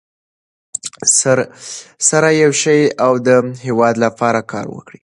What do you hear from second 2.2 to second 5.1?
یو شئ او د هېواد لپاره کار وکړئ.